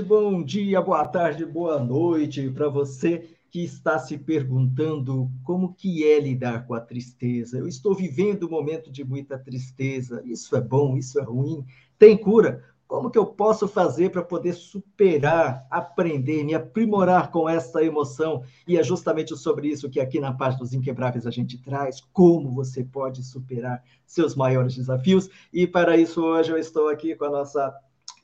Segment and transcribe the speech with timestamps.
[0.00, 6.18] Bom dia, boa tarde, boa noite para você que está se perguntando como que é
[6.18, 7.58] lidar com a tristeza.
[7.58, 10.22] Eu estou vivendo um momento de muita tristeza.
[10.24, 11.62] Isso é bom, isso é ruim.
[11.98, 12.64] Tem cura?
[12.86, 18.42] Como que eu posso fazer para poder superar, aprender, me aprimorar com essa emoção?
[18.66, 22.50] E é justamente sobre isso que aqui na página dos Inquebráveis a gente traz, como
[22.50, 25.28] você pode superar seus maiores desafios.
[25.52, 27.74] E para isso hoje eu estou aqui com a nossa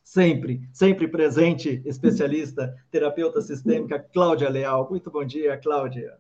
[0.09, 4.89] sempre, sempre presente, especialista, terapeuta sistêmica, Cláudia Leal.
[4.89, 6.17] Muito bom dia, Cláudia.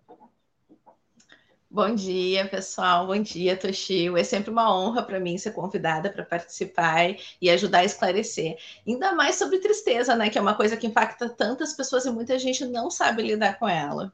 [1.70, 3.06] Bom dia, pessoal.
[3.06, 4.19] Bom dia, Toshio.
[4.19, 8.56] É sempre uma honra para mim ser convidada para participar e ajudar a esclarecer.
[8.86, 10.28] Ainda mais sobre tristeza, né?
[10.28, 13.67] Que é uma coisa que impacta tantas pessoas e muita gente não sabe lidar com
[13.67, 14.12] ela.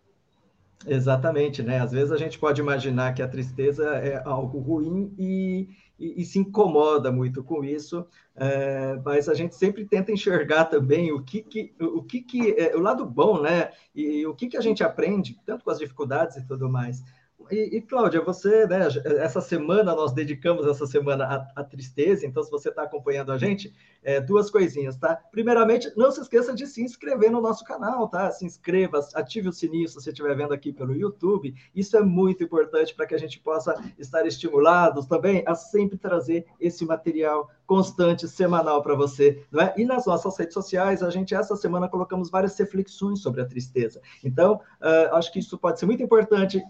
[0.87, 1.81] Exatamente, né?
[1.81, 5.69] Às vezes a gente pode imaginar que a tristeza é algo ruim e
[5.99, 11.12] e, e se incomoda muito com isso, é, mas a gente sempre tenta enxergar também
[11.12, 13.71] o que, que o que, que é, o lado bom, né?
[13.95, 17.03] E, e o que, que a gente aprende, tanto com as dificuldades e tudo mais.
[17.50, 22.42] E, e, Cláudia, você, né, essa semana nós dedicamos essa semana à, à tristeza, então
[22.42, 25.17] se você está acompanhando a gente, é, duas coisinhas, tá?
[25.33, 28.31] Primeiramente, não se esqueça de se inscrever no nosso canal, tá?
[28.31, 31.55] Se inscreva, ative o sininho se você estiver vendo aqui pelo YouTube.
[31.75, 36.47] Isso é muito importante para que a gente possa estar estimulados também a sempre trazer
[36.61, 39.75] esse material constante, semanal para você, não é?
[39.76, 44.00] E nas nossas redes sociais, a gente essa semana colocamos várias reflexões sobre a tristeza.
[44.22, 46.62] Então, uh, acho que isso pode ser muito importante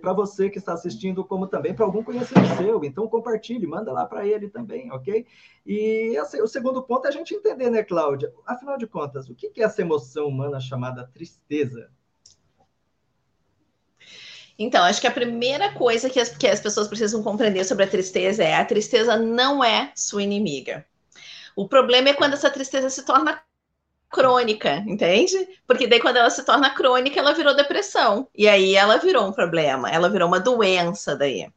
[0.00, 2.84] para você que está assistindo, como também para algum conhecido seu.
[2.84, 5.26] Então, compartilhe, manda lá para ele também, ok?
[5.66, 8.32] E assim, o segundo ponto é a gente entender, né, Cláudia?
[8.46, 11.90] Afinal de contas, o que é essa emoção humana chamada tristeza?
[14.58, 17.88] Então, acho que a primeira coisa que as, que as pessoas precisam compreender sobre a
[17.88, 20.84] tristeza é a tristeza não é sua inimiga.
[21.54, 23.40] O problema é quando essa tristeza se torna
[24.10, 25.48] crônica, entende?
[25.66, 28.28] Porque daí quando ela se torna crônica, ela virou depressão.
[28.34, 31.48] E aí ela virou um problema, ela virou uma doença daí.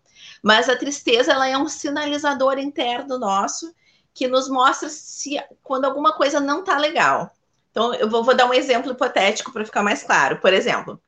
[0.44, 3.74] Mas a tristeza ela é um sinalizador interno nosso
[4.14, 7.32] que nos mostra se quando alguma coisa não está legal.
[7.72, 10.38] Então, eu vou, vou, dar um exemplo hipotético para ficar mais claro.
[10.42, 11.02] Por exemplo,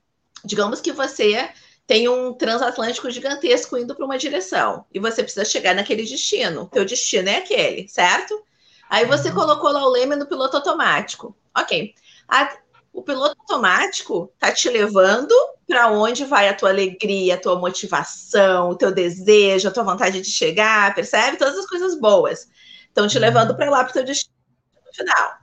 [0.46, 1.50] digamos que você
[1.85, 6.67] tem um transatlântico gigantesco indo para uma direção e você precisa chegar naquele destino.
[6.71, 8.41] Teu destino é aquele, certo?
[8.89, 9.35] Aí você uhum.
[9.35, 11.35] colocou lá o leme no piloto automático.
[11.57, 11.94] Ok.
[12.27, 12.57] A,
[12.94, 15.33] o piloto automático tá te levando
[15.67, 20.21] para onde vai a tua alegria, a tua motivação, o teu desejo, a tua vontade
[20.21, 21.38] de chegar, percebe?
[21.38, 22.47] Todas as coisas boas.
[22.88, 23.55] Estão te levando uhum.
[23.57, 24.33] para lá para o teu destino
[24.94, 25.43] final.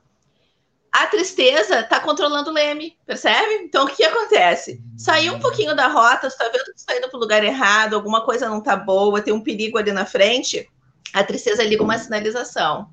[0.92, 3.62] A tristeza está controlando o leme, percebe?
[3.62, 4.82] Então, o que acontece?
[4.96, 7.94] Saiu um pouquinho da rota, você está vendo que está indo para o lugar errado,
[7.94, 10.68] alguma coisa não está boa, tem um perigo ali na frente,
[11.12, 12.90] a tristeza liga uma sinalização.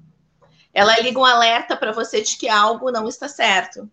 [0.71, 3.89] Ela liga um alerta para você de que algo não está certo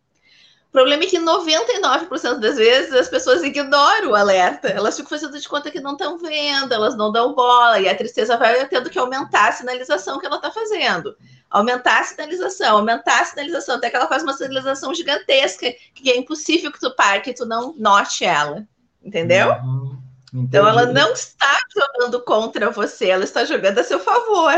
[0.74, 4.66] problema é que 99% das vezes as pessoas ignoram o alerta.
[4.68, 7.96] Elas ficam fazendo de conta que não estão vendo, elas não dão bola, e a
[7.96, 11.16] tristeza vai tendo que aumentar a sinalização que ela está fazendo.
[11.48, 16.16] Aumentar a sinalização, aumentar a sinalização, até que ela faz uma sinalização gigantesca, que é
[16.16, 18.66] impossível que tu pare, que tu não note ela.
[19.00, 19.52] Entendeu?
[19.62, 19.96] Uhum,
[20.34, 24.52] então ela não está jogando contra você, ela está jogando a seu favor.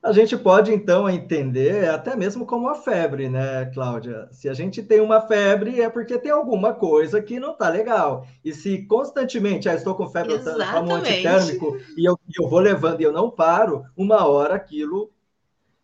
[0.00, 4.28] A gente pode, então, entender até mesmo como uma febre, né, Cláudia?
[4.30, 8.24] Se a gente tem uma febre, é porque tem alguma coisa que não está legal.
[8.44, 10.68] E se constantemente, ah, estou com febre, Exatamente.
[10.68, 15.10] eu tomo antitérmico, e eu, eu vou levando e eu não paro, uma hora aquilo,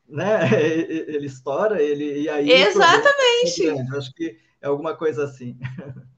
[0.09, 2.51] né, ele estoura, ele, e aí...
[2.51, 3.69] Exatamente!
[3.69, 5.59] É Acho que é alguma coisa assim.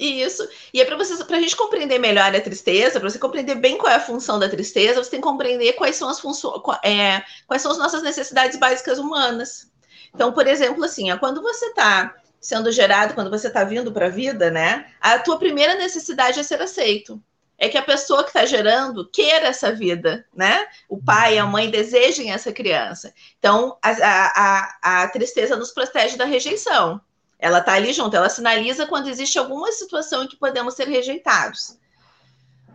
[0.00, 0.48] Isso.
[0.72, 3.92] E é para para a gente compreender melhor a tristeza, para você compreender bem qual
[3.92, 7.60] é a função da tristeza, você tem que compreender quais são as funções, é, quais
[7.60, 9.70] são as nossas necessidades básicas humanas.
[10.14, 14.06] Então, por exemplo, assim, ó, quando você está sendo gerado, quando você está vindo para
[14.06, 14.90] a vida, né?
[14.98, 17.22] A tua primeira necessidade é ser aceito.
[17.58, 20.66] É que a pessoa que está gerando queira essa vida, né?
[20.88, 23.12] O pai, a mãe desejem essa criança.
[23.38, 27.02] Então, a, a, a tristeza nos protege da rejeição.
[27.40, 31.78] Ela está ali junto, ela sinaliza quando existe alguma situação em que podemos ser rejeitados.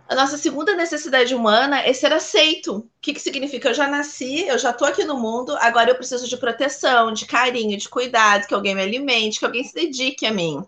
[0.07, 2.77] A nossa segunda necessidade humana é ser aceito.
[2.77, 3.69] O que, que significa?
[3.69, 7.25] Eu já nasci, eu já estou aqui no mundo, agora eu preciso de proteção, de
[7.25, 10.63] carinho, de cuidado, que alguém me alimente, que alguém se dedique a mim.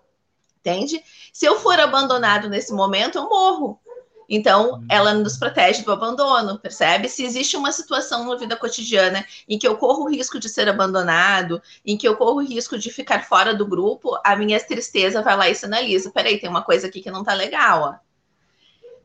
[0.59, 1.03] Entende?
[1.31, 3.79] Se eu for abandonado nesse momento, eu morro.
[4.29, 4.85] Então, uhum.
[4.89, 7.07] ela nos protege do abandono, percebe?
[7.07, 10.67] Se existe uma situação na vida cotidiana em que eu corro o risco de ser
[10.67, 15.21] abandonado, em que eu corro o risco de ficar fora do grupo, a minha tristeza
[15.21, 18.07] vai lá e sinaliza: peraí, tem uma coisa aqui que não tá legal, ó.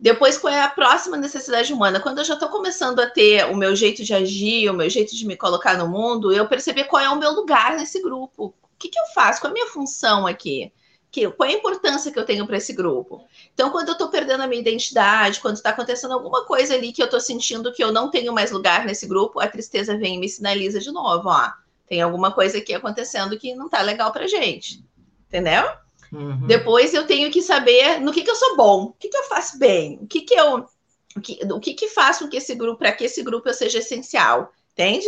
[0.03, 2.01] Depois, qual é a próxima necessidade humana?
[2.01, 5.15] Quando eu já estou começando a ter o meu jeito de agir, o meu jeito
[5.15, 8.47] de me colocar no mundo, eu perceber qual é o meu lugar nesse grupo.
[8.47, 9.41] O que, que eu faço?
[9.41, 10.73] Qual é a minha função aqui?
[11.13, 13.23] Que, qual é a importância que eu tenho para esse grupo?
[13.53, 17.03] Então, quando eu estou perdendo a minha identidade, quando está acontecendo alguma coisa ali que
[17.03, 20.19] eu estou sentindo que eu não tenho mais lugar nesse grupo, a tristeza vem e
[20.19, 21.51] me sinaliza de novo, ó,
[21.87, 24.83] tem alguma coisa aqui acontecendo que não está legal para gente,
[25.29, 25.65] entendeu?
[26.11, 26.47] Uhum.
[26.47, 29.25] Depois eu tenho que saber no que, que eu sou bom, o que, que eu
[29.25, 30.67] faço bem, o que, que eu.
[31.15, 33.53] O que, o que, que faz com que esse grupo, para que esse grupo eu
[33.53, 35.07] seja essencial, entende?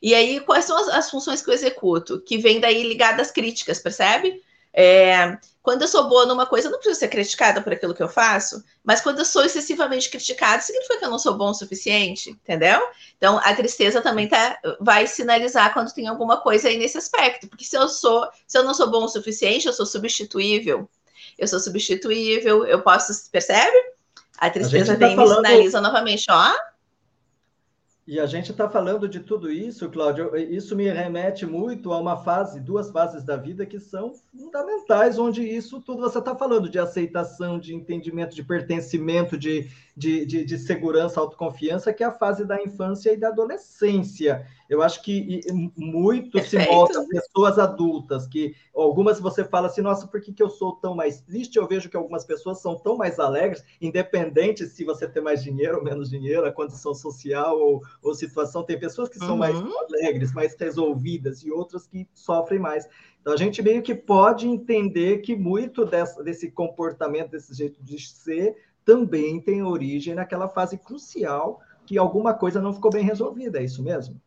[0.00, 2.20] E aí, quais são as, as funções que eu executo?
[2.20, 4.40] Que vem daí ligadas às críticas, percebe?
[4.74, 8.02] É, quando eu sou boa numa coisa, eu não preciso ser criticada por aquilo que
[8.02, 11.54] eu faço, mas quando eu sou excessivamente criticada, significa que eu não sou bom o
[11.54, 12.80] suficiente, entendeu?
[13.16, 17.64] Então, a tristeza também tá, vai sinalizar quando tem alguma coisa aí nesse aspecto, porque
[17.64, 20.88] se eu sou, se eu não sou bom o suficiente, eu sou substituível.
[21.38, 23.76] Eu sou substituível, eu posso, percebe?
[24.38, 25.42] A tristeza a vem tá falando...
[25.42, 26.52] me sinaliza novamente, ó,
[28.04, 30.36] e a gente está falando de tudo isso, Cláudio.
[30.36, 35.42] Isso me remete muito a uma fase, duas fases da vida que são fundamentais, onde
[35.42, 40.58] isso tudo você está falando de aceitação, de entendimento, de pertencimento, de, de, de, de,
[40.58, 44.46] segurança, autoconfiança, que é a fase da infância e da adolescência.
[44.68, 45.40] Eu acho que
[45.76, 46.64] muito Perfeito.
[46.64, 50.72] se mostra pessoas adultas, que algumas você fala assim, nossa, por que, que eu sou
[50.76, 51.56] tão mais triste?
[51.56, 55.76] Eu vejo que algumas pessoas são tão mais alegres, independente se você tem mais dinheiro
[55.76, 58.62] ou menos dinheiro, a condição social ou, ou situação.
[58.62, 59.36] Tem pessoas que são uhum.
[59.36, 62.88] mais alegres, mais resolvidas, e outras que sofrem mais.
[63.20, 67.96] Então, a gente meio que pode entender que muito dessa, desse comportamento, desse jeito de
[68.00, 73.64] ser, também tem origem naquela fase crucial que alguma coisa não ficou bem resolvida, é
[73.64, 74.20] isso mesmo?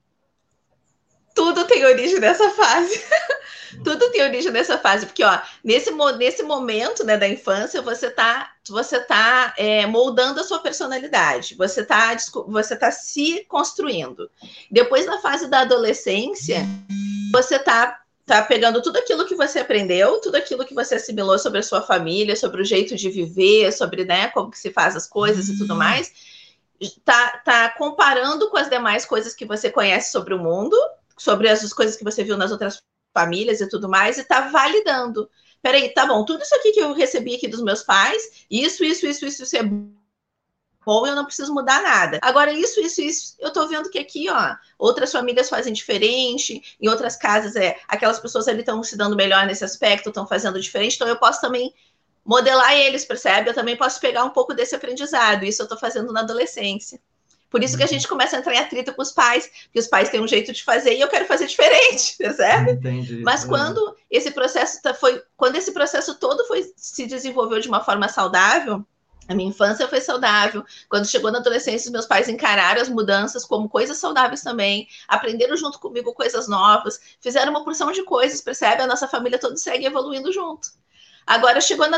[1.33, 3.03] Tudo tem origem nessa fase.
[3.83, 8.51] Tudo tem origem nessa fase, porque ó, nesse, nesse momento né, da infância, você está
[8.69, 12.15] você tá, é, moldando a sua personalidade, você está
[12.47, 14.29] você tá se construindo.
[14.71, 16.65] Depois, na fase da adolescência,
[17.31, 21.59] você está tá pegando tudo aquilo que você aprendeu, tudo aquilo que você assimilou sobre
[21.59, 25.07] a sua família, sobre o jeito de viver, sobre né, como que se faz as
[25.07, 25.79] coisas e tudo uhum.
[25.79, 26.11] mais,
[27.03, 30.75] tá, tá comparando com as demais coisas que você conhece sobre o mundo,
[31.17, 32.81] sobre as coisas que você viu nas outras
[33.13, 35.29] famílias e tudo mais, e tá validando.
[35.61, 39.05] Peraí, tá bom, tudo isso aqui que eu recebi aqui dos meus pais, isso, isso,
[39.05, 39.63] isso, isso, isso é
[40.85, 42.19] bom, eu não preciso mudar nada.
[42.21, 46.87] Agora, isso, isso, isso, eu tô vendo que aqui, ó, outras famílias fazem diferente, em
[46.87, 50.95] outras casas, é, aquelas pessoas ali estão se dando melhor nesse aspecto, estão fazendo diferente,
[50.95, 51.73] então eu posso também
[52.23, 53.49] modelar eles, percebe?
[53.49, 56.99] Eu também posso pegar um pouco desse aprendizado, isso eu tô fazendo na adolescência.
[57.49, 59.87] Por isso que a gente começa a entrar em atrito com os pais, porque os
[59.87, 62.71] pais têm um jeito de fazer e eu quero fazer diferente, percebe?
[62.71, 63.21] Entendi.
[63.23, 63.47] Mas é.
[63.47, 68.09] quando esse processo tá, foi, quando esse processo todo foi se desenvolveu de uma forma
[68.09, 68.85] saudável,
[69.27, 70.63] a minha infância foi saudável.
[70.87, 75.79] Quando chegou na adolescência, meus pais encararam as mudanças como coisas saudáveis também, aprenderam junto
[75.79, 78.81] comigo coisas novas, fizeram uma porção de coisas, percebe?
[78.81, 80.69] A nossa família toda segue evoluindo junto.
[81.25, 81.97] Agora, chegou na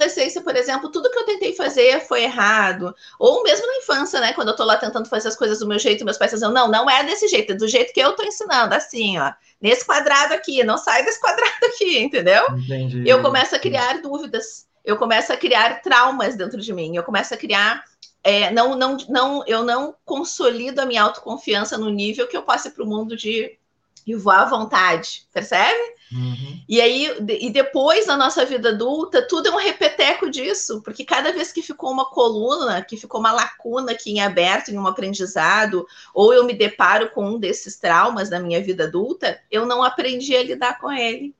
[0.00, 2.94] adolescência, por exemplo, tudo que eu tentei fazer foi errado.
[3.18, 4.32] Ou mesmo na infância, né?
[4.32, 6.68] Quando eu tô lá tentando fazer as coisas do meu jeito, meus pais dizem, não,
[6.68, 9.30] não é desse jeito, é do jeito que eu tô ensinando, assim, ó.
[9.60, 12.44] Nesse quadrado aqui, não sai desse quadrado aqui, entendeu?
[12.56, 13.06] Entendi.
[13.06, 17.34] Eu começo a criar dúvidas eu começo a criar traumas dentro de mim, eu começo
[17.34, 17.84] a criar.
[18.22, 22.70] É, não, não, não, eu não consolido a minha autoconfiança no nível que eu passe
[22.70, 23.58] para o mundo de
[24.06, 25.78] e voar à vontade, percebe?
[26.12, 26.60] Uhum.
[26.68, 31.32] E aí, e depois na nossa vida adulta, tudo é um repeteco disso, porque cada
[31.32, 35.86] vez que ficou uma coluna, que ficou uma lacuna aqui em aberto em um aprendizado,
[36.12, 40.34] ou eu me deparo com um desses traumas na minha vida adulta, eu não aprendi
[40.34, 41.34] a lidar com ele.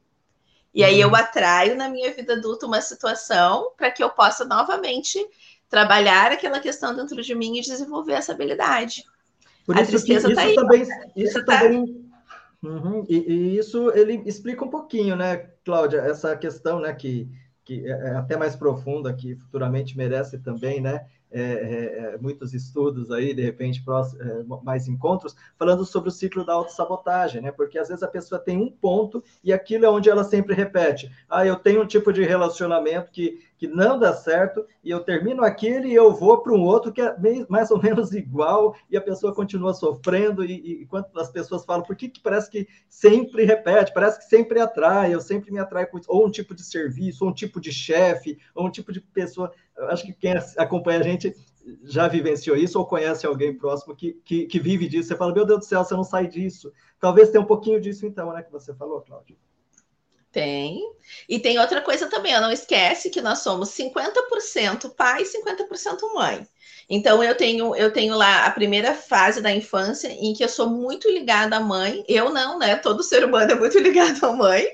[0.72, 1.16] E aí eu uhum.
[1.16, 5.18] atraio na minha vida adulta uma situação para que eu possa novamente
[5.68, 9.04] trabalhar aquela questão dentro de mim e desenvolver essa habilidade.
[9.66, 10.86] Por a isso que isso tá também,
[11.16, 11.58] isso tá...
[11.60, 12.10] também,
[12.62, 17.28] uhum, e, e, isso ele explica um pouquinho, né, Cláudia, essa questão, né, que,
[17.64, 22.52] que é, é até mais profunda, que futuramente merece também, né, é, é, é, muitos
[22.52, 27.52] estudos aí, de repente, próximo, é, mais encontros, falando sobre o ciclo da autossabotagem, né?
[27.52, 31.10] Porque às vezes a pessoa tem um ponto e aquilo é onde ela sempre repete.
[31.28, 35.45] Ah, eu tenho um tipo de relacionamento que que não dá certo, e eu termino
[35.45, 37.14] aquele e eu vou para um outro que é
[37.47, 41.85] mais ou menos igual, e a pessoa continua sofrendo, e, e enquanto as pessoas falam,
[41.85, 45.88] por que, que parece que sempre repete, parece que sempre atrai, eu sempre me atraio
[45.88, 48.90] com isso, ou um tipo de serviço, ou um tipo de chefe, ou um tipo
[48.90, 51.35] de pessoa, eu acho que quem acompanha a gente
[51.85, 55.45] já vivenciou isso ou conhece alguém próximo que, que, que, vive disso, você fala, meu
[55.45, 56.73] Deus do céu, você não sai disso.
[56.99, 59.37] Talvez tenha um pouquinho disso então, né, que você falou, Cláudio.
[60.32, 60.80] Tem.
[61.28, 66.46] E tem outra coisa também, não esquece que nós somos 50% pai e 50% mãe.
[66.88, 70.68] Então eu tenho eu tenho lá a primeira fase da infância em que eu sou
[70.68, 72.04] muito ligada à mãe.
[72.08, 72.76] Eu não, né?
[72.76, 74.66] Todo ser humano é muito ligado à mãe.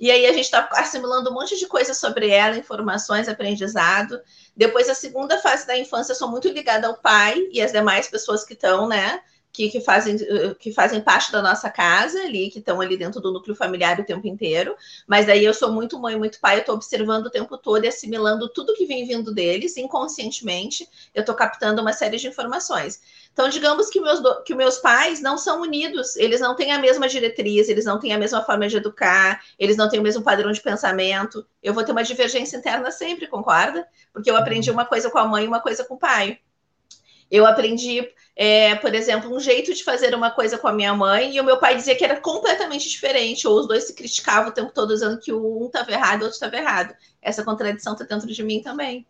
[0.00, 4.20] E aí a gente está assimilando um monte de coisas sobre ela, informações, aprendizado.
[4.56, 8.08] Depois a segunda fase da infância eu sou muito ligada ao pai e as demais
[8.08, 9.20] pessoas que estão, né?
[9.52, 10.16] Que, que, fazem,
[10.58, 14.04] que fazem parte da nossa casa ali, que estão ali dentro do núcleo familiar o
[14.04, 14.76] tempo inteiro.
[15.06, 17.88] Mas daí eu sou muito mãe, muito pai, eu estou observando o tempo todo e
[17.88, 23.00] assimilando tudo que vem vindo deles, inconscientemente, eu estou captando uma série de informações.
[23.32, 27.08] Então, digamos que meus, que meus pais não são unidos, eles não têm a mesma
[27.08, 30.50] diretriz, eles não têm a mesma forma de educar, eles não têm o mesmo padrão
[30.50, 31.46] de pensamento.
[31.62, 33.86] Eu vou ter uma divergência interna sempre, concorda?
[34.12, 36.40] Porque eu aprendi uma coisa com a mãe e uma coisa com o pai.
[37.30, 38.08] Eu aprendi
[38.40, 41.44] é, por exemplo, um jeito de fazer uma coisa com a minha mãe e o
[41.44, 44.94] meu pai dizia que era completamente diferente, ou os dois se criticavam o tempo todo,
[44.94, 46.94] dizendo que um estava errado e o outro estava errado.
[47.20, 49.04] Essa contradição está dentro de mim também.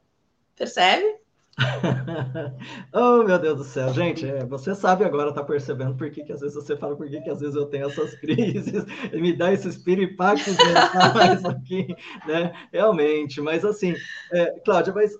[0.56, 1.18] Percebe?
[2.92, 6.32] oh, meu Deus do céu, gente, é, você sabe agora, tá percebendo por que, que
[6.32, 9.52] às vezes você fala por que, que às vezes eu tenho essas crises, me dá
[9.52, 11.94] esses piripaques mentais aqui,
[12.26, 12.52] né?
[12.72, 13.94] Realmente, mas assim,
[14.32, 15.12] é, Cláudia, mas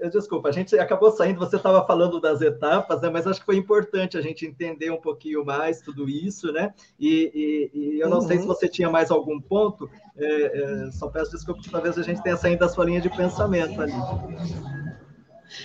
[0.00, 3.08] é, desculpa, a gente acabou saindo, você estava falando das etapas, né?
[3.10, 6.74] Mas acho que foi importante a gente entender um pouquinho mais tudo isso, né?
[6.98, 8.26] E, e, e eu não uhum.
[8.26, 8.48] sei se uhum.
[8.48, 12.36] você tinha mais algum ponto, é, é, só peço desculpa que talvez a gente tenha
[12.36, 13.92] saído da sua linha de pensamento ali.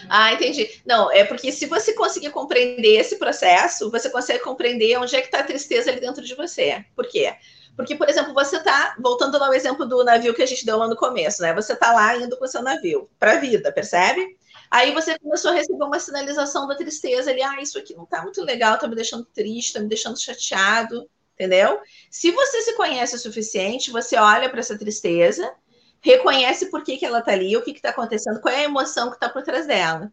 [0.09, 0.81] Ah, entendi.
[0.85, 5.27] Não, é porque se você conseguir compreender esse processo, você consegue compreender onde é que
[5.27, 6.85] está a tristeza ali dentro de você.
[6.95, 7.33] Por quê?
[7.75, 10.87] Porque, por exemplo, você está, voltando ao exemplo do navio que a gente deu lá
[10.87, 11.53] no começo, né?
[11.53, 14.37] Você está lá indo com seu navio para a vida, percebe?
[14.69, 18.21] Aí você começou a receber uma sinalização da tristeza ali, ah, isso aqui não está
[18.21, 21.79] muito legal, está me deixando triste, está me deixando chateado, entendeu?
[22.11, 25.49] Se você se conhece o suficiente, você olha para essa tristeza
[26.01, 29.09] reconhece por que, que ela está ali, o que está acontecendo, qual é a emoção
[29.09, 30.11] que está por trás dela.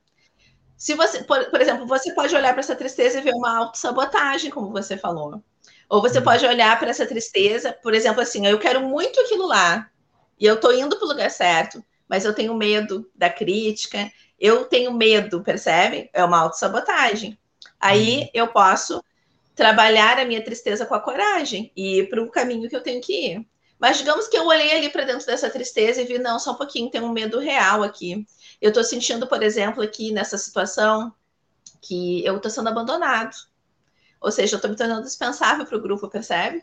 [0.76, 4.50] Se você, por, por exemplo, você pode olhar para essa tristeza e ver uma autossabotagem,
[4.50, 5.42] como você falou.
[5.88, 6.24] Ou você uhum.
[6.24, 9.88] pode olhar para essa tristeza, por exemplo, assim, eu quero muito aquilo lá,
[10.38, 14.64] e eu estou indo para o lugar certo, mas eu tenho medo da crítica, eu
[14.64, 16.10] tenho medo, percebe?
[16.12, 17.38] É uma autossabotagem.
[17.80, 18.28] Aí uhum.
[18.34, 19.02] eu posso
[19.54, 23.00] trabalhar a minha tristeza com a coragem e ir para o caminho que eu tenho
[23.00, 23.46] que ir.
[23.78, 26.56] Mas digamos que eu olhei ali para dentro dessa tristeza e vi, não, só um
[26.56, 28.26] pouquinho, tem um medo real aqui.
[28.61, 31.12] Eu estou sentindo, por exemplo, aqui nessa situação,
[31.83, 33.37] que eu estou sendo abandonado.
[34.21, 36.62] Ou seja, eu estou me tornando dispensável para o grupo, percebe?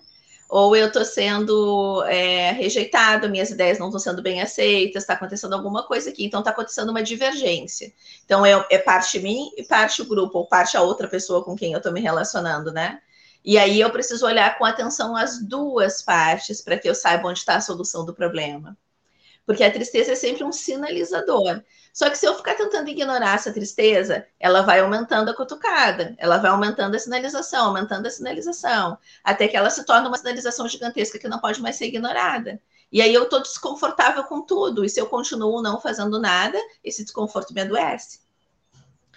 [0.50, 5.54] Ou eu estou sendo é, rejeitado, minhas ideias não estão sendo bem aceitas, está acontecendo
[5.54, 7.94] alguma coisa aqui, então está acontecendo uma divergência.
[8.26, 11.56] Então é, é parte mim e parte o grupo, ou parte a outra pessoa com
[11.56, 13.02] quem eu estou me relacionando, né?
[13.44, 17.40] E aí eu preciso olhar com atenção as duas partes para que eu saiba onde
[17.40, 18.78] está a solução do problema.
[19.46, 21.62] Porque a tristeza é sempre um sinalizador.
[21.94, 26.38] Só que se eu ficar tentando ignorar essa tristeza, ela vai aumentando a cutucada, ela
[26.38, 31.20] vai aumentando a sinalização, aumentando a sinalização, até que ela se torna uma sinalização gigantesca
[31.20, 32.60] que não pode mais ser ignorada.
[32.92, 37.04] E aí eu estou desconfortável com tudo, e se eu continuo não fazendo nada, esse
[37.04, 38.23] desconforto me adoece.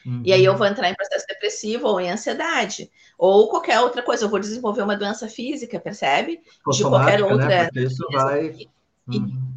[0.07, 0.23] Uhum.
[0.25, 2.91] E aí eu vou entrar em processo depressivo ou em ansiedade.
[3.19, 6.41] Ou qualquer outra coisa, eu vou desenvolver uma doença física, percebe?
[6.71, 7.25] De qualquer né?
[7.25, 7.49] outra.
[7.49, 7.65] Né?
[7.65, 8.69] Porque isso vai.
[9.09, 9.57] Uhum.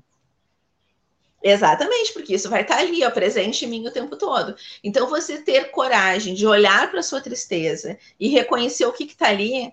[1.42, 4.56] Exatamente, porque isso vai estar ali, ó, presente em mim o tempo todo.
[4.84, 9.30] Então, você ter coragem de olhar para a sua tristeza e reconhecer o que está
[9.30, 9.72] ali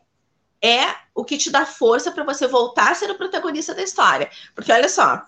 [0.62, 4.30] é o que te dá força para você voltar a ser o protagonista da história.
[4.54, 5.24] Porque olha só,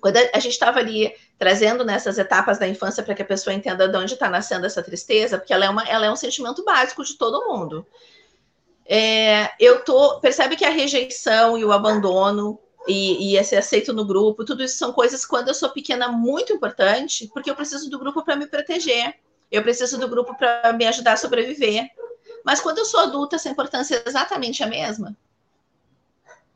[0.00, 3.88] quando a gente estava ali trazendo nessas etapas da infância para que a pessoa entenda
[3.88, 7.04] de onde está nascendo essa tristeza, porque ela é, uma, ela é um sentimento básico
[7.04, 7.86] de todo mundo.
[8.86, 14.44] É, eu tô, percebe que a rejeição e o abandono e, e aceito no grupo,
[14.44, 18.24] tudo isso são coisas quando eu sou pequena muito importante, porque eu preciso do grupo
[18.24, 19.16] para me proteger,
[19.50, 21.90] eu preciso do grupo para me ajudar a sobreviver.
[22.44, 25.16] Mas quando eu sou adulta, essa importância é exatamente a mesma.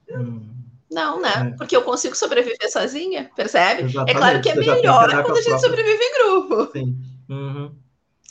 [0.08, 0.60] Hum.
[0.90, 1.52] Não, né?
[1.52, 1.56] É.
[1.56, 3.85] Porque eu consigo sobreviver sozinha, percebe?
[3.85, 4.11] Exatamente.
[4.11, 6.73] É claro que é melhor quando a, gente sobrevive em grupo.
[6.73, 6.99] Sim.
[7.28, 7.73] Uhum.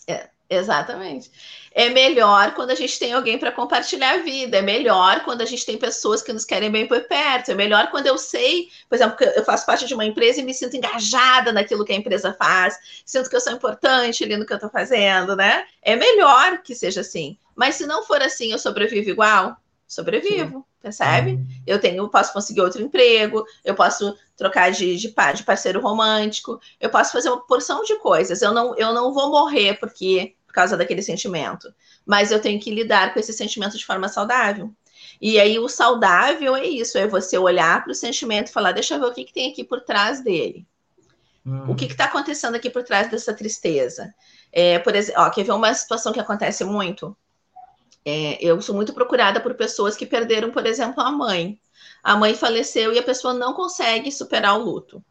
[0.06, 1.32] É, exatamente.
[1.72, 4.58] É melhor quando a gente tem alguém para compartilhar a vida.
[4.58, 7.52] É melhor quando a gente tem pessoas que nos querem bem por perto.
[7.52, 10.44] É melhor quando eu sei, por exemplo, que eu faço parte de uma empresa e
[10.44, 14.46] me sinto engajada naquilo que a empresa faz, sinto que eu sou importante ali no
[14.46, 15.64] que eu estou fazendo, né?
[15.82, 17.38] É melhor que seja assim.
[17.56, 19.56] Mas se não for assim, eu sobrevivo igual?
[19.88, 20.58] Sobrevivo.
[20.58, 21.32] Sim percebe?
[21.32, 21.48] Uhum.
[21.68, 26.90] Eu tenho, posso conseguir outro emprego, eu posso trocar de, de, de, parceiro romântico, eu
[26.90, 28.42] posso fazer uma porção de coisas.
[28.42, 31.72] Eu não, eu não vou morrer porque por causa daquele sentimento,
[32.04, 34.74] mas eu tenho que lidar com esse sentimento de forma saudável.
[35.22, 38.96] E aí o saudável é isso, é você olhar para o sentimento e falar, deixa
[38.96, 40.66] eu ver o que, que tem aqui por trás dele.
[41.46, 41.72] Uhum.
[41.72, 44.14] O que está acontecendo aqui por trás dessa tristeza?
[44.52, 47.16] É, por exemplo, ó, quer ver uma situação que acontece muito?
[48.06, 51.60] É, eu sou muito procurada por pessoas que perderam, por exemplo, a mãe.
[52.04, 55.04] A mãe faleceu e a pessoa não consegue superar o luto.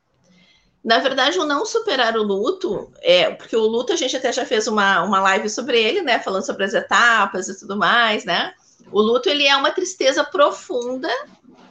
[0.83, 4.47] Na verdade, o não superar o luto, é, porque o luto a gente até já
[4.47, 6.19] fez uma, uma live sobre ele, né?
[6.19, 8.55] Falando sobre as etapas e tudo mais, né?
[8.91, 11.11] O luto ele é uma tristeza profunda,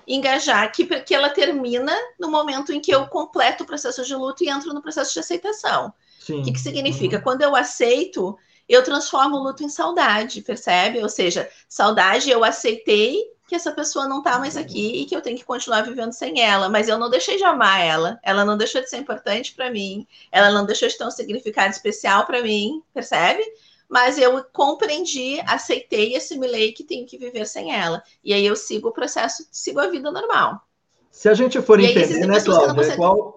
[0.08, 4.44] engajar, que, que ela termina no momento em que eu completo o processo de luto
[4.44, 5.94] e entro no processo de aceitação.
[6.30, 7.18] O que, que significa?
[7.18, 7.24] Uhum.
[7.24, 11.02] Quando eu aceito, eu transformo o luto em saudade, percebe?
[11.02, 15.22] Ou seja, saudade eu aceitei que essa pessoa não está mais aqui e que eu
[15.22, 18.58] tenho que continuar vivendo sem ela, mas eu não deixei de amar ela, ela não
[18.58, 22.44] deixou de ser importante para mim, ela não deixou de ter um significado especial para
[22.44, 23.42] mim, percebe?
[23.88, 28.04] Mas eu compreendi, aceitei e assimilei que tenho que viver sem ela.
[28.22, 30.62] E aí eu sigo o processo, sigo a vida normal.
[31.10, 33.37] Se a gente for e entender, né, Cláudia, qual,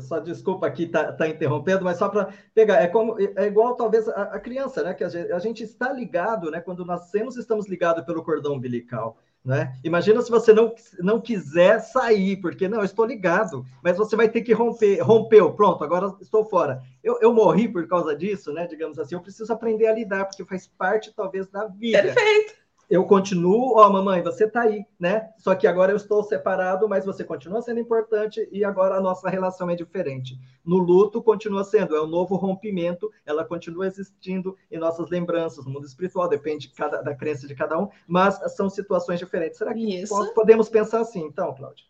[0.00, 4.08] só desculpa aqui tá, tá interrompendo, mas só para pegar, é como é igual talvez
[4.08, 4.94] a, a criança, né?
[4.94, 6.60] Que a gente, a gente, está ligado, né?
[6.60, 9.18] Quando nascemos, estamos ligados pelo cordão umbilical.
[9.44, 9.76] Né?
[9.84, 14.26] Imagina se você não, não quiser sair, porque não, eu estou ligado, mas você vai
[14.26, 16.80] ter que romper, rompeu, pronto, agora estou fora.
[17.02, 18.66] Eu, eu morri por causa disso, né?
[18.66, 22.02] Digamos assim, eu preciso aprender a lidar, porque faz parte, talvez, da vida.
[22.02, 25.30] Perfeito eu continuo, ó, oh, mamãe, você tá aí, né?
[25.38, 29.28] Só que agora eu estou separado, mas você continua sendo importante e agora a nossa
[29.28, 30.38] relação é diferente.
[30.64, 35.70] No luto continua sendo, é um novo rompimento, ela continua existindo em nossas lembranças, no
[35.70, 39.58] mundo espiritual, depende de cada, da crença de cada um, mas são situações diferentes.
[39.58, 40.32] Será que Isso.
[40.34, 41.84] podemos pensar assim, então, Cláudia?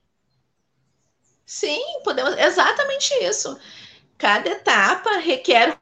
[1.46, 3.58] Sim, podemos, exatamente isso.
[4.16, 5.78] Cada etapa requer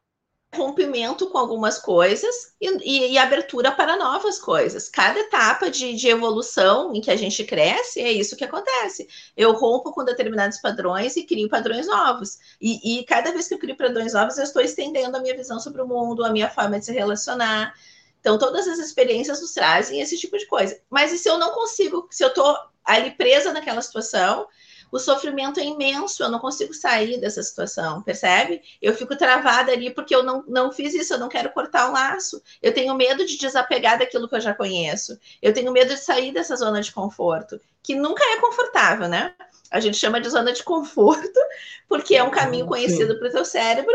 [0.54, 4.88] rompimento com algumas coisas e, e, e, abertura para novas coisas.
[4.88, 9.08] Cada etapa de, de, evolução em que a gente cresce é isso que acontece.
[9.34, 12.38] Eu rompo com determinados padrões e crio padrões novos.
[12.60, 15.58] E, e cada vez que eu crio padrões novos, eu estou estendendo a minha visão
[15.58, 17.74] sobre o mundo, a minha forma de se relacionar.
[18.20, 20.78] Então, todas as experiências nos trazem esse tipo de coisa.
[20.90, 24.46] Mas e se eu não consigo, se eu estou ali presa naquela situação,
[24.92, 28.60] o sofrimento é imenso, eu não consigo sair dessa situação, percebe?
[28.80, 31.92] Eu fico travada ali porque eu não, não fiz isso, eu não quero cortar o
[31.92, 32.42] laço.
[32.60, 35.18] Eu tenho medo de desapegar daquilo que eu já conheço.
[35.40, 39.34] Eu tenho medo de sair dessa zona de conforto, que nunca é confortável, né?
[39.70, 41.40] A gente chama de zona de conforto,
[41.88, 43.94] porque é um caminho conhecido para o teu cérebro,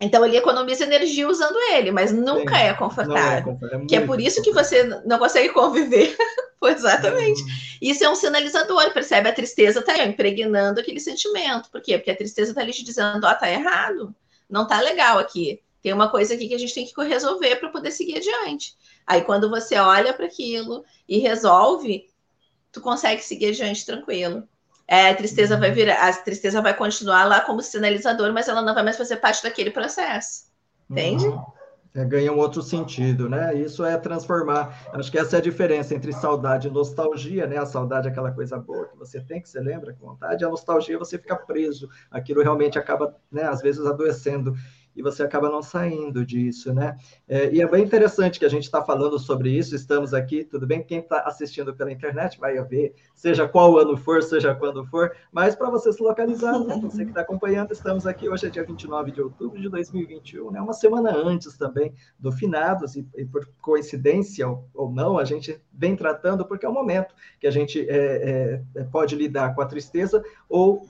[0.00, 3.58] então ele economiza energia usando ele, mas nunca Sim, é confortável.
[3.70, 6.16] É, é que é por isso que você não consegue conviver.
[6.64, 7.42] Exatamente.
[7.42, 7.48] Uhum.
[7.82, 9.28] Isso é um sinalizador, percebe?
[9.28, 11.70] A tristeza está impregnando aquele sentimento.
[11.70, 11.98] Por quê?
[11.98, 14.14] Porque a tristeza está ali te dizendo, ó, oh, tá errado,
[14.48, 15.60] não tá legal aqui.
[15.82, 18.74] Tem uma coisa aqui que a gente tem que resolver para poder seguir adiante.
[19.06, 22.08] Aí quando você olha para aquilo e resolve,
[22.72, 24.48] tu consegue seguir adiante tranquilo
[24.90, 28.74] é, a tristeza vai virar, a tristeza vai continuar lá como sinalizador, mas ela não
[28.74, 30.50] vai mais fazer parte daquele processo.
[30.90, 31.26] Entende?
[31.26, 31.44] Uhum.
[31.94, 33.54] É, ganha um outro sentido, né?
[33.54, 34.90] Isso é transformar.
[34.92, 37.58] Acho que essa é a diferença entre saudade e nostalgia, né?
[37.58, 40.48] A saudade é aquela coisa boa que você tem, que você lembra com vontade, a
[40.48, 41.88] nostalgia você fica preso.
[42.10, 44.54] Aquilo realmente acaba, né, às vezes, adoecendo
[44.94, 46.96] e você acaba não saindo disso, né?
[47.28, 50.66] É, e é bem interessante que a gente está falando sobre isso, estamos aqui, tudo
[50.66, 50.82] bem?
[50.82, 55.54] Quem está assistindo pela internet vai ver, seja qual ano for, seja quando for, mas
[55.54, 56.78] para você se localizar, né?
[56.82, 60.60] você que está acompanhando, estamos aqui, hoje é dia 29 de outubro de 2021, né?
[60.60, 65.96] Uma semana antes também do finados, e, e por coincidência ou, não, a gente vem
[65.96, 70.22] tratando, porque é o momento que a gente é, é, pode lidar com a tristeza
[70.48, 70.86] ou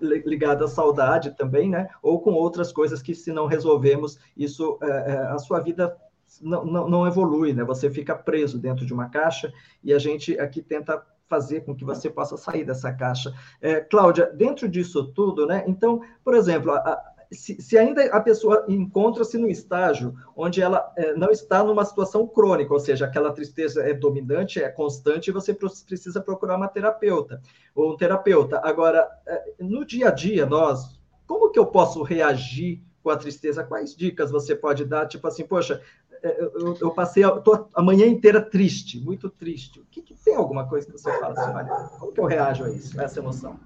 [0.00, 1.88] ligada à saudade também, né?
[2.02, 5.96] Ou com outras coisas que, se não resolvemos, isso, é, é, a sua vida
[6.40, 7.64] não, não, não evolui, né?
[7.64, 11.84] Você fica preso dentro de uma caixa e a gente aqui tenta fazer com que
[11.84, 13.32] você possa sair dessa caixa.
[13.60, 15.62] É, Cláudia, dentro disso tudo, né?
[15.66, 21.14] Então, por exemplo, a, se, se, ainda a pessoa encontra-se no estágio onde ela é,
[21.14, 25.54] não está numa situação crônica, ou seja, aquela tristeza é dominante, é constante, e você
[25.54, 27.40] precisa procurar uma terapeuta
[27.74, 28.60] ou um terapeuta.
[28.64, 33.62] Agora, é, no dia a dia, nós, como que eu posso reagir com a tristeza?
[33.62, 35.06] Quais dicas você pode dar?
[35.06, 35.80] Tipo assim, poxa,
[36.22, 37.42] é, eu, eu passei a,
[37.74, 39.80] a manhã inteira triste, muito triste.
[39.80, 41.90] O que, que, tem alguma coisa que você fala assim, Maria?
[41.98, 43.58] Como que eu reajo a isso, a essa emoção?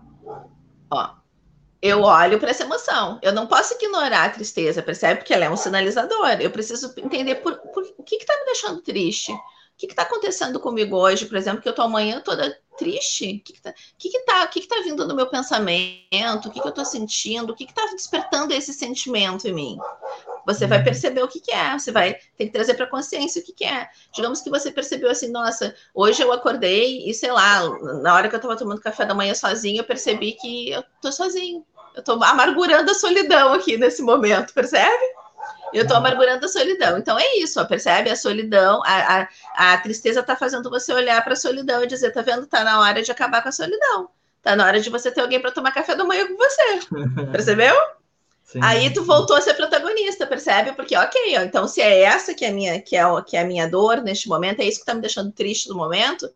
[1.85, 3.19] Eu olho para essa emoção.
[3.21, 5.17] Eu não posso ignorar a tristeza, percebe?
[5.21, 6.41] Porque ela é um sinalizador.
[6.41, 9.31] Eu preciso entender por, por o que está me deixando triste.
[9.31, 13.37] O que está acontecendo comigo hoje, por exemplo, que eu estou amanhã toda triste?
[13.37, 16.49] O que está que que tá, que que tá vindo no meu pensamento?
[16.49, 17.53] O que, que eu estou sentindo?
[17.53, 19.79] O que está despertando esse sentimento em mim?
[20.47, 20.85] Você vai uhum.
[20.85, 23.65] perceber o que, que é, você vai ter que trazer para consciência o que, que
[23.65, 23.89] é.
[24.15, 27.69] Digamos que você percebeu assim, nossa, hoje eu acordei e sei lá,
[28.01, 31.13] na hora que eu estava tomando café da manhã sozinho, eu percebi que eu tô
[31.13, 31.65] sozinho.
[31.95, 35.05] Eu tô amargurando a solidão aqui nesse momento, percebe?
[35.73, 36.99] Eu tô amargurando a solidão.
[36.99, 38.11] Então é isso, ó, percebe?
[38.11, 42.13] A solidão, a, a, a tristeza tá fazendo você olhar para a solidão e dizer,
[42.13, 42.47] tá vendo?
[42.47, 44.09] Tá na hora de acabar com a solidão.
[44.43, 46.81] Tá na hora de você ter alguém para tomar café da manhã com você.
[47.33, 47.75] Percebeu?
[48.45, 48.61] Sim.
[48.63, 50.73] Aí tu voltou a ser protagonista, percebe?
[50.73, 53.41] Porque, ok, ó, então se é essa que é, a minha, que, é, que é
[53.41, 56.31] a minha dor neste momento, é isso que tá me deixando triste no momento,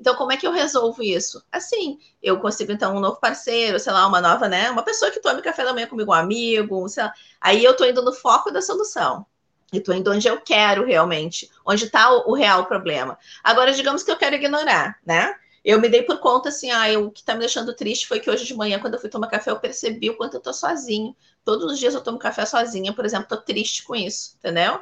[0.00, 1.44] então, como é que eu resolvo isso?
[1.52, 4.70] Assim, eu consigo, então, um novo parceiro, sei lá, uma nova, né?
[4.70, 7.12] Uma pessoa que tome café da manhã comigo, um amigo, sei lá.
[7.38, 9.26] Aí eu tô indo no foco da solução.
[9.70, 13.18] E tô indo onde eu quero realmente, onde está o, o, real problema.
[13.44, 15.34] Agora, digamos que eu quero ignorar, né?
[15.62, 18.18] Eu me dei por conta, assim, ah, eu, o que tá me deixando triste foi
[18.18, 20.52] que hoje de manhã, quando eu fui tomar café, eu percebi o quanto eu tô
[20.52, 21.14] sozinho.
[21.44, 24.80] Todos os dias eu tomo café sozinha, por exemplo, tô triste com isso, entendeu?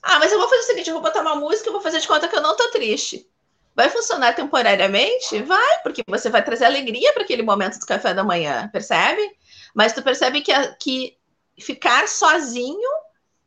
[0.00, 2.00] Ah, mas eu vou fazer o seguinte, eu vou botar uma música e vou fazer
[2.00, 3.28] de conta que eu não tô triste.
[3.74, 5.42] Vai funcionar temporariamente?
[5.42, 9.22] Vai, porque você vai trazer alegria para aquele momento do café da manhã, percebe?
[9.74, 11.16] Mas tu percebe que, que
[11.58, 12.88] ficar sozinho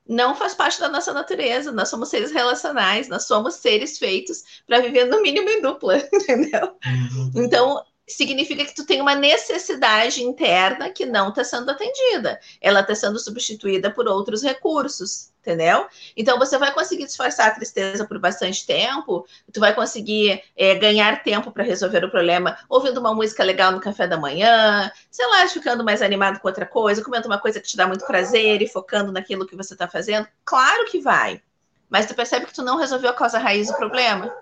[0.07, 1.71] não faz parte da nossa natureza.
[1.71, 6.75] Nós somos seres relacionais, nós somos seres feitos para viver no mínimo em dupla, entendeu?
[6.85, 7.31] Uhum.
[7.35, 12.39] Então, significa que tu tem uma necessidade interna que não está sendo atendida.
[12.61, 15.87] Ela está sendo substituída por outros recursos, entendeu?
[16.15, 21.21] Então você vai conseguir disfarçar a tristeza por bastante tempo, tu vai conseguir é, ganhar
[21.21, 25.45] tempo para resolver o problema ouvindo uma música legal no café da manhã, sei lá,
[25.49, 28.69] ficando mais animado com outra coisa, comendo uma coisa que te dá muito prazer e
[28.69, 30.25] focando naquilo que você está fazendo.
[30.45, 31.41] Claro que vai.
[31.89, 34.33] Mas tu percebe que tu não resolveu a causa raiz do problema.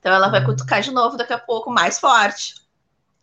[0.00, 0.46] Então ela vai uhum.
[0.46, 2.61] cutucar de novo daqui a pouco mais forte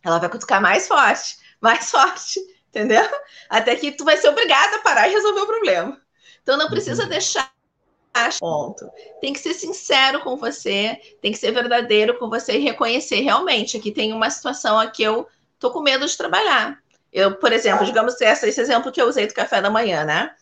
[0.04, 3.08] ela vai cutucar mais forte, mais forte, entendeu?
[3.48, 6.00] Até que tu vai ser obrigada a parar e resolver o problema.
[6.42, 7.50] Então não precisa deixar
[8.38, 8.90] ponto.
[9.20, 13.76] Tem que ser sincero com você, tem que ser verdadeiro com você e reconhecer realmente
[13.76, 16.78] aqui tem uma situação aqui eu tô com medo de trabalhar.
[17.12, 20.34] Eu, por exemplo, digamos esse exemplo que eu usei do café da manhã, né?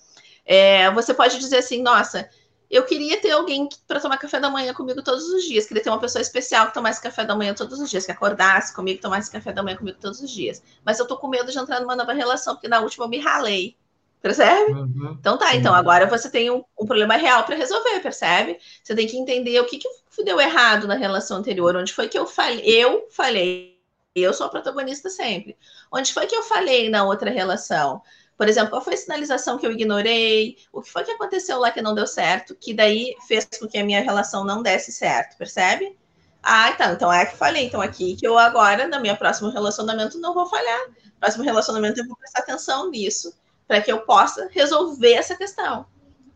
[0.44, 2.28] É, você pode dizer assim, nossa,
[2.70, 5.66] eu queria ter alguém para tomar café da manhã comigo todos os dias.
[5.66, 8.74] Queria ter uma pessoa especial que tomasse café da manhã todos os dias, que acordasse
[8.74, 10.62] comigo, tomasse café da manhã comigo todos os dias.
[10.84, 13.18] Mas eu tô com medo de entrar numa nova relação, porque na última eu me
[13.18, 13.76] ralei.
[14.20, 14.72] Percebe?
[14.72, 15.16] Uhum.
[15.18, 18.58] Então tá, então agora você tem um, um problema real para resolver, percebe?
[18.82, 22.18] Você tem que entender o que, que deu errado na relação anterior, onde foi que
[22.18, 22.60] eu falei.
[22.64, 23.78] Eu falei,
[24.14, 25.56] eu sou a protagonista sempre.
[25.90, 28.02] Onde foi que eu falei na outra relação?
[28.38, 30.56] Por exemplo, qual foi a sinalização que eu ignorei?
[30.72, 32.54] O que foi que aconteceu lá que não deu certo?
[32.54, 35.98] Que daí fez com que a minha relação não desse certo, percebe?
[36.40, 40.20] Ah, então, então é que falei, então aqui que eu agora, no meu próximo relacionamento,
[40.20, 40.86] não vou falhar.
[41.18, 43.34] Próximo relacionamento eu vou prestar atenção nisso,
[43.66, 45.84] para que eu possa resolver essa questão.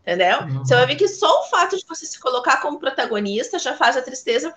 [0.01, 0.41] Entendeu?
[0.41, 0.59] Uhum.
[0.59, 3.95] Você vai ver que só o fato de você se colocar como protagonista já faz
[3.95, 4.53] a tristeza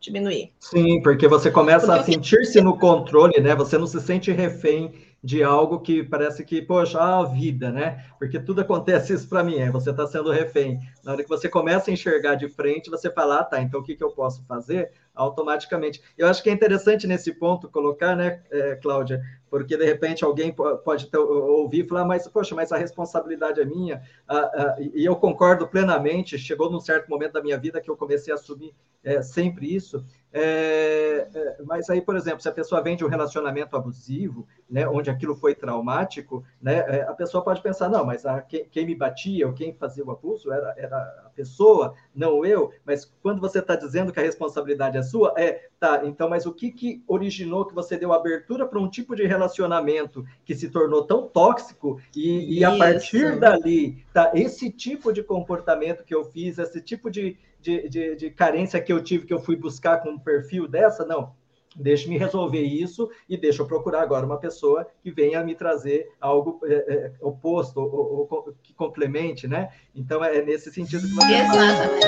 [0.00, 0.50] diminuir.
[0.58, 3.54] Sim, porque você começa porque a sentir-se no controle, né?
[3.54, 8.06] Você não se sente refém de algo que parece que, poxa, a vida, né?
[8.18, 10.80] Porque tudo acontece isso para mim, é você está sendo refém.
[11.04, 13.82] Na hora que você começa a enxergar de frente, você fala, ah, tá, então o
[13.82, 14.92] que, que eu posso fazer?
[15.14, 16.00] Automaticamente.
[16.16, 20.54] Eu acho que é interessante nesse ponto colocar, né, é, Cláudia, porque de repente alguém
[20.84, 25.04] pode ter, ouvir e falar, mas, poxa, mas a responsabilidade é minha, ah, ah, e
[25.04, 28.72] eu concordo plenamente, chegou num certo momento da minha vida que eu comecei a assumir
[29.02, 33.08] é, sempre isso, é, é, mas aí, por exemplo, se a pessoa vem de um
[33.08, 38.24] relacionamento abusivo, né, onde aquilo foi traumático, né, é, a pessoa pode pensar, não, mas
[38.24, 42.44] a, quem, quem, me batia ou quem fazia o abuso era, era a pessoa, não
[42.44, 42.72] eu.
[42.84, 46.52] Mas quando você está dizendo que a responsabilidade é sua, é, tá, então, mas o
[46.52, 51.04] que, que originou que você deu abertura para um tipo de relacionamento que se tornou
[51.04, 56.56] tão tóxico e, e a partir dali, tá, esse tipo de comportamento que eu fiz,
[56.56, 60.10] esse tipo de de, de, de carência que eu tive, que eu fui buscar com
[60.10, 61.34] um perfil dessa, não.
[61.76, 66.60] Deixe-me resolver isso e deixa eu procurar agora uma pessoa que venha me trazer algo
[66.64, 69.70] é, é, oposto ou, ou, que complemente, né?
[69.94, 72.02] Então é nesse sentido que você Exatamente.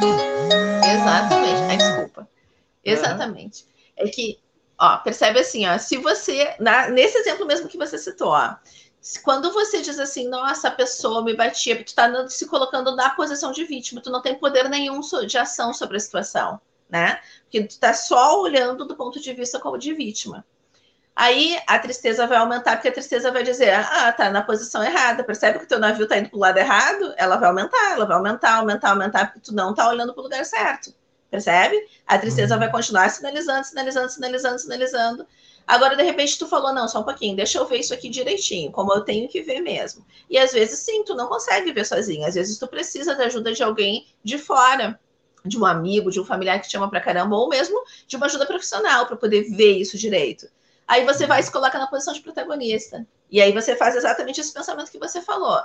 [0.00, 0.30] Fala.
[0.92, 1.62] Exatamente.
[1.68, 2.28] Ai, desculpa.
[2.84, 3.64] Exatamente.
[3.96, 4.06] É.
[4.06, 4.38] é que,
[4.78, 8.56] ó, percebe assim, ó, se você, na, nesse exemplo mesmo que você citou, ó,
[9.22, 13.50] quando você diz assim, nossa, a pessoa me batia, tu está se colocando na posição
[13.50, 17.18] de vítima, tu não tem poder nenhum de ação sobre a situação, né?
[17.42, 20.44] Porque tu está só olhando do ponto de vista como de vítima.
[21.16, 25.24] Aí a tristeza vai aumentar, porque a tristeza vai dizer, ah, tá na posição errada,
[25.24, 27.14] percebe que o teu navio tá indo pro lado errado?
[27.16, 30.44] Ela vai aumentar, ela vai aumentar, aumentar, aumentar, porque tu não tá olhando pro lugar
[30.44, 30.94] certo.
[31.30, 31.76] percebe?
[32.06, 32.60] A tristeza uhum.
[32.60, 35.26] vai continuar sinalizando, sinalizando, sinalizando, sinalizando.
[35.70, 38.72] Agora, de repente, tu falou, não, só um pouquinho, deixa eu ver isso aqui direitinho,
[38.72, 40.04] como eu tenho que ver mesmo.
[40.28, 42.26] E às vezes, sim, tu não consegue ver sozinho.
[42.26, 44.98] Às vezes, tu precisa da ajuda de alguém de fora,
[45.44, 48.26] de um amigo, de um familiar que te chama pra caramba, ou mesmo de uma
[48.26, 50.48] ajuda profissional para poder ver isso direito.
[50.88, 53.06] Aí você vai e se coloca na posição de protagonista.
[53.30, 55.56] E aí você faz exatamente esse pensamento que você falou.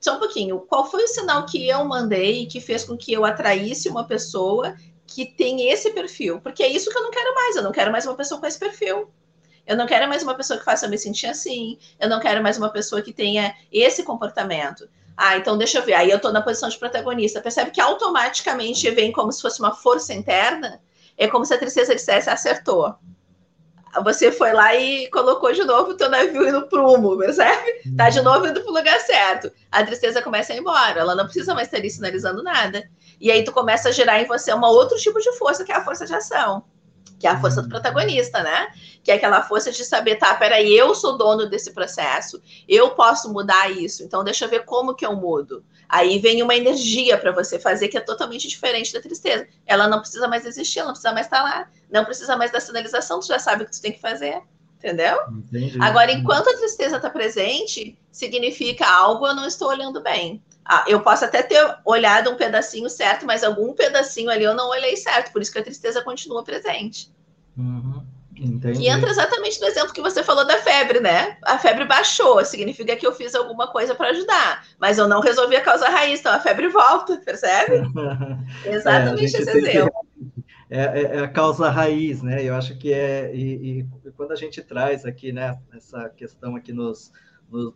[0.00, 3.26] Só um pouquinho, qual foi o sinal que eu mandei que fez com que eu
[3.26, 4.74] atraísse uma pessoa
[5.06, 6.40] que tem esse perfil?
[6.40, 8.46] Porque é isso que eu não quero mais, eu não quero mais uma pessoa com
[8.46, 9.12] esse perfil.
[9.66, 11.78] Eu não quero mais uma pessoa que faça eu me sentir assim.
[11.98, 14.88] Eu não quero mais uma pessoa que tenha esse comportamento.
[15.16, 15.94] Ah, então deixa eu ver.
[15.94, 17.40] Aí eu estou na posição de protagonista.
[17.40, 20.80] Percebe que automaticamente vem como se fosse uma força interna?
[21.16, 22.94] É como se a tristeza dissesse acertou.
[24.04, 27.82] Você foi lá e colocou de novo o teu navio indo prumo, percebe?
[27.96, 29.50] Tá de novo indo pro lugar certo.
[29.70, 32.88] A tristeza começa a ir embora, ela não precisa mais estar ali sinalizando nada.
[33.20, 35.74] E aí tu começa a gerar em você um outro tipo de força, que é
[35.74, 36.64] a força de ação
[37.20, 37.68] que é a força do uhum.
[37.68, 38.68] protagonista, né?
[39.04, 43.30] Que é aquela força de saber, tá, peraí, eu sou dono desse processo, eu posso
[43.30, 45.62] mudar isso, então deixa eu ver como que eu mudo.
[45.86, 49.46] Aí vem uma energia para você fazer que é totalmente diferente da tristeza.
[49.66, 52.58] Ela não precisa mais existir, ela não precisa mais estar lá, não precisa mais da
[52.58, 54.40] sinalização, tu já sabe o que tu tem que fazer.
[54.78, 55.18] Entendeu?
[55.30, 55.76] Entendi.
[55.78, 60.42] Agora, enquanto a tristeza está presente, significa algo eu não estou olhando bem.
[60.72, 64.68] Ah, eu posso até ter olhado um pedacinho certo, mas algum pedacinho ali eu não
[64.68, 67.12] olhei certo, por isso que a tristeza continua presente.
[67.58, 68.06] Uhum,
[68.78, 71.36] e entra exatamente no exemplo que você falou da febre, né?
[71.42, 75.56] A febre baixou, significa que eu fiz alguma coisa para ajudar, mas eu não resolvi
[75.56, 77.82] a causa raiz, então a febre volta, percebe?
[78.64, 79.90] exatamente é, esse exemplo.
[80.72, 82.44] É, é, é, a causa raiz, né?
[82.44, 83.34] Eu acho que é.
[83.34, 87.10] E, e, quando a gente traz aqui, né, essa questão aqui nos,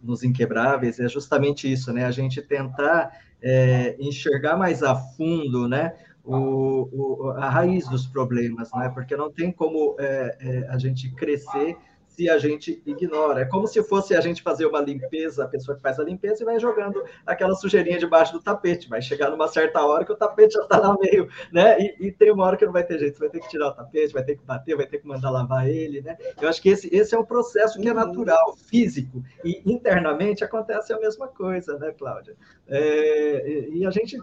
[0.03, 2.05] nos, Inquebráveis, é justamente isso, né?
[2.05, 5.95] A gente tentar é, enxergar mais a fundo, né?
[6.25, 8.89] O, o, a raiz dos problemas, né?
[8.89, 11.77] Porque não tem como é, é, a gente crescer
[12.15, 13.41] se a gente ignora.
[13.41, 16.43] É como se fosse a gente fazer uma limpeza, a pessoa que faz a limpeza
[16.43, 18.89] e vai jogando aquela sujeirinha debaixo do tapete.
[18.89, 21.77] Vai chegar numa certa hora que o tapete já está lá meio, né?
[21.81, 23.69] E, e, tem uma hora que não vai ter jeito, você vai ter que tirar
[23.69, 26.17] o tapete, vai ter que bater, vai ter que mandar lavar ele, né?
[26.41, 30.93] Eu acho que esse, esse é um processo que é natural, físico, e internamente acontece
[30.93, 32.37] a mesma coisa, né, Cláudia?
[32.69, 34.17] É, e a gente,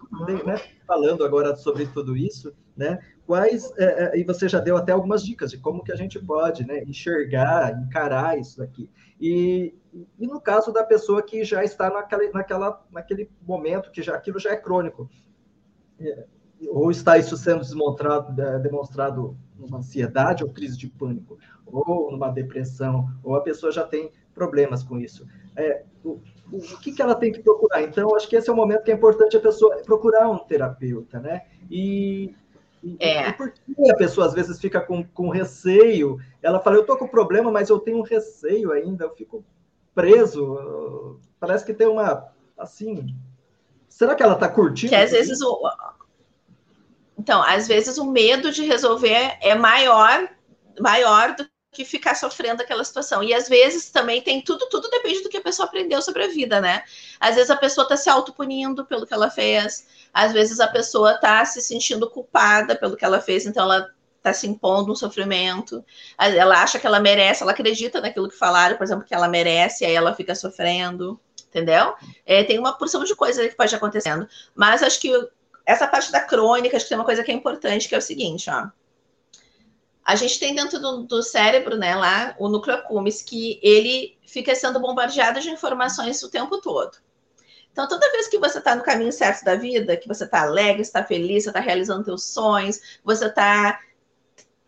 [0.46, 0.56] né,
[0.88, 3.00] falando agora sobre tudo isso, né?
[3.32, 6.20] Quais, é, é, e você já deu até algumas dicas de como que a gente
[6.20, 8.90] pode né, enxergar, encarar isso daqui.
[9.22, 9.74] E,
[10.20, 14.38] e no caso da pessoa que já está naquela, naquela, naquele momento que já aquilo
[14.38, 15.10] já é crônico,
[15.98, 16.26] é,
[16.68, 23.08] ou está isso sendo demonstrado, demonstrado numa ansiedade ou crise de pânico, ou numa depressão,
[23.24, 25.26] ou a pessoa já tem problemas com isso.
[25.56, 26.20] É, o,
[26.52, 27.82] o que, que ela tem que procurar?
[27.82, 31.18] Então, acho que esse é o momento que é importante a pessoa procurar um terapeuta,
[31.18, 31.44] né?
[31.70, 32.36] E,
[33.00, 33.30] é.
[33.30, 36.20] E por que a pessoa às vezes fica com, com receio?
[36.42, 39.44] Ela fala, eu tô com problema, mas eu tenho um receio ainda, eu fico
[39.94, 41.20] preso.
[41.40, 43.16] Parece que tem uma, assim...
[43.88, 44.90] Será que ela está curtindo?
[44.90, 45.62] Que às vezes o...
[47.18, 50.28] Então, às vezes o medo de resolver é maior,
[50.80, 53.24] maior do que ficar sofrendo aquela situação.
[53.24, 56.28] E às vezes também tem tudo, tudo depende do que a pessoa aprendeu sobre a
[56.28, 56.84] vida, né?
[57.20, 61.14] Às vezes a pessoa está se autopunindo pelo que ela fez, às vezes a pessoa
[61.14, 65.84] está se sentindo culpada pelo que ela fez, então ela está se impondo um sofrimento.
[66.18, 69.86] Ela acha que ela merece, ela acredita naquilo que falaram, por exemplo, que ela merece,
[69.86, 71.96] aí ela fica sofrendo, entendeu?
[72.26, 74.28] É, tem uma porção de coisas que pode acontecendo.
[74.54, 75.12] Mas acho que
[75.66, 78.02] essa parte da crônica, acho que tem uma coisa que é importante, que é o
[78.02, 78.68] seguinte, ó.
[80.12, 84.54] A gente tem dentro do, do cérebro, né, lá, o núcleo accumbens, que ele fica
[84.54, 86.98] sendo bombardeado de informações o tempo todo.
[87.72, 90.82] Então, toda vez que você está no caminho certo da vida, que você está alegre,
[90.82, 93.80] está feliz, está realizando seus sonhos, você está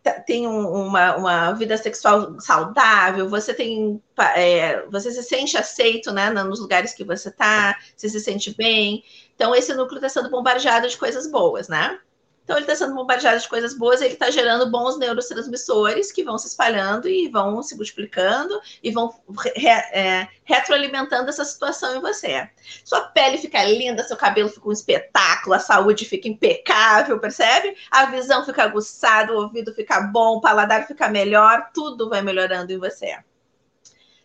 [0.02, 4.02] tá, tem uma, uma vida sexual saudável, você tem
[4.34, 9.04] é, você se sente aceito né, nos lugares que você está, você se sente bem.
[9.34, 12.00] Então, esse núcleo está sendo bombardeado de coisas boas, né?
[12.44, 16.36] Então, ele está sendo bombardeado de coisas boas, ele está gerando bons neurotransmissores que vão
[16.36, 19.14] se espalhando e vão se multiplicando e vão
[19.56, 22.48] re, é, retroalimentando essa situação em você.
[22.84, 27.74] Sua pele fica linda, seu cabelo fica um espetáculo, a saúde fica impecável, percebe?
[27.90, 32.70] A visão fica aguçada, o ouvido fica bom, o paladar fica melhor, tudo vai melhorando
[32.70, 33.16] em você.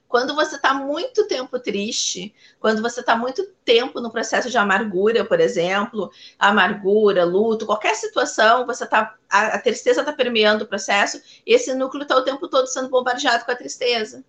[0.09, 5.23] Quando você está muito tempo triste, quando você está muito tempo no processo de amargura,
[5.23, 11.21] por exemplo, amargura, luto, qualquer situação, você tá, a, a tristeza está permeando o processo,
[11.45, 14.25] esse núcleo está o tempo todo sendo bombardeado com a tristeza.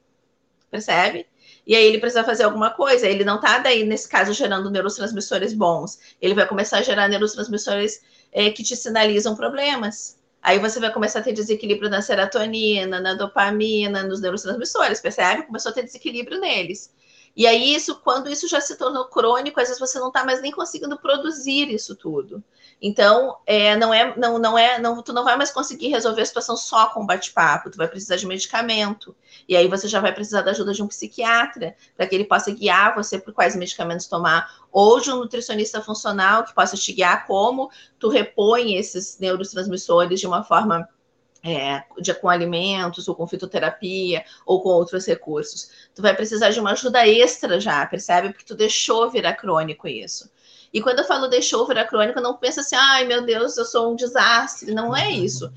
[0.70, 1.26] Percebe?
[1.66, 3.08] E aí ele precisa fazer alguma coisa.
[3.08, 5.98] Ele não está daí, nesse caso, gerando neurotransmissores bons.
[6.20, 10.19] Ele vai começar a gerar neurotransmissores é, que te sinalizam problemas.
[10.42, 15.44] Aí você vai começar a ter desequilíbrio na serotonina, na dopamina, nos neurotransmissores, percebe?
[15.44, 16.92] Começou a ter desequilíbrio neles.
[17.36, 20.42] E aí, isso, quando isso já se tornou crônico, às vezes você não está mais
[20.42, 22.42] nem conseguindo produzir isso tudo.
[22.82, 26.26] Então, é, não é, não, não é, não, tu não vai mais conseguir resolver a
[26.26, 29.14] situação só com bate-papo, tu vai precisar de medicamento.
[29.46, 32.50] E aí você já vai precisar da ajuda de um psiquiatra, para que ele possa
[32.50, 37.26] guiar você por quais medicamentos tomar, ou de um nutricionista funcional que possa te guiar
[37.26, 40.88] como tu repõe esses neurotransmissores de uma forma
[41.42, 45.70] é, de, com alimentos, ou com fitoterapia, ou com outros recursos.
[45.94, 48.30] Tu vai precisar de uma ajuda extra já, percebe?
[48.30, 50.30] Porque tu deixou virar crônico isso.
[50.72, 53.92] E quando eu falo deixou virar crônico, não pensa assim, ai meu Deus, eu sou
[53.92, 54.72] um desastre.
[54.72, 55.52] Não é isso.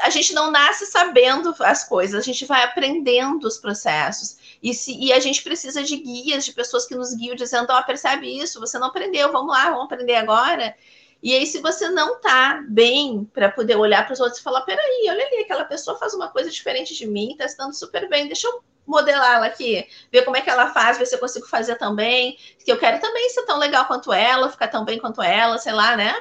[0.00, 4.36] A gente não nasce sabendo as coisas, a gente vai aprendendo os processos.
[4.62, 7.78] E, se, e a gente precisa de guias, de pessoas que nos guiam, dizendo: Ó,
[7.78, 10.74] oh, percebe isso, você não aprendeu, vamos lá, vamos aprender agora.
[11.22, 14.62] E aí, se você não tá bem para poder olhar para os outros e falar:
[14.62, 18.26] peraí, olha ali, aquela pessoa faz uma coisa diferente de mim, tá estando super bem,
[18.26, 21.46] deixa eu modelar ela aqui, ver como é que ela faz, ver se eu consigo
[21.46, 25.22] fazer também, que eu quero também ser tão legal quanto ela, ficar tão bem quanto
[25.22, 26.14] ela, sei lá, né?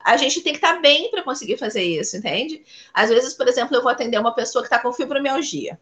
[0.00, 2.64] A gente tem que estar tá bem para conseguir fazer isso, entende?
[2.92, 5.78] Às vezes, por exemplo, eu vou atender uma pessoa que está com fibromialgia.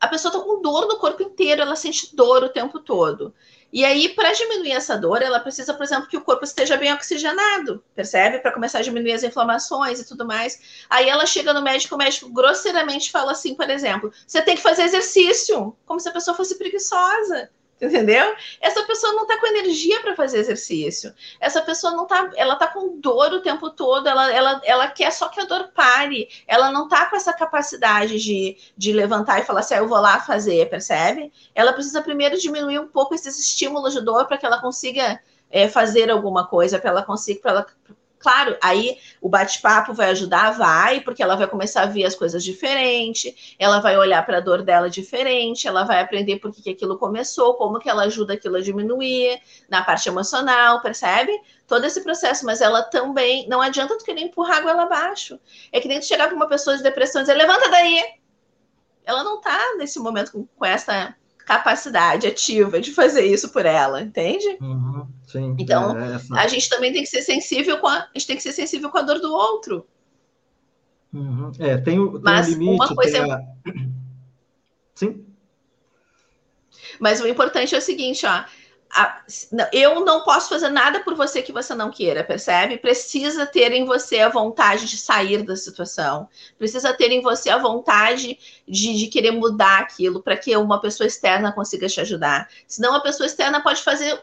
[0.00, 3.34] A pessoa está com dor no corpo inteiro, ela sente dor o tempo todo.
[3.74, 6.92] E aí, para diminuir essa dor, ela precisa, por exemplo, que o corpo esteja bem
[6.92, 8.38] oxigenado, percebe?
[8.38, 10.84] Para começar a diminuir as inflamações e tudo mais.
[10.88, 14.62] Aí ela chega no médico, o médico grosseiramente fala assim, por exemplo: você tem que
[14.62, 18.34] fazer exercício, como se a pessoa fosse preguiçosa entendeu?
[18.60, 21.12] Essa pessoa não está com energia para fazer exercício.
[21.40, 25.10] Essa pessoa não tá, ela tá com dor o tempo todo, ela, ela, ela quer
[25.12, 26.28] só que a dor pare.
[26.46, 29.98] Ela não tá com essa capacidade de, de levantar e falar assim, ah, eu vou
[29.98, 31.32] lá fazer, percebe?
[31.54, 35.68] Ela precisa primeiro diminuir um pouco esses estímulos de dor para que ela consiga é,
[35.68, 37.66] fazer alguma coisa, para ela conseguir, para ela
[38.24, 42.42] Claro, aí o bate-papo vai ajudar, vai, porque ela vai começar a ver as coisas
[42.42, 46.70] diferente, ela vai olhar para a dor dela diferente, ela vai aprender por que, que
[46.70, 51.38] aquilo começou, como que ela ajuda aquilo a diminuir na parte emocional, percebe?
[51.66, 55.38] Todo esse processo, mas ela também, não adianta tu querer empurrar a goela abaixo.
[55.70, 58.02] É que nem tu chegar para uma pessoa de depressão e dizer, levanta daí.
[59.04, 64.00] Ela não está nesse momento com, com essa capacidade ativa de fazer isso por ela,
[64.00, 64.56] entende?
[64.60, 65.56] Uhum, sim.
[65.58, 66.34] Então, é essa...
[66.34, 68.90] a gente também tem que ser sensível com a, a gente tem que ser sensível
[68.90, 69.86] com a dor do outro.
[71.12, 71.50] Uhum.
[71.58, 73.30] É, tem, o, tem Mas um limite, uma coisa é...
[73.30, 73.40] a...
[74.94, 75.26] Sim.
[77.00, 78.44] Mas o importante é o seguinte, ó,
[79.72, 82.78] eu não posso fazer nada por você que você não queira, percebe?
[82.78, 87.58] Precisa ter em você a vontade de sair da situação, precisa ter em você a
[87.58, 92.48] vontade de, de querer mudar aquilo para que uma pessoa externa consiga te ajudar.
[92.68, 94.22] Senão a pessoa externa pode fazer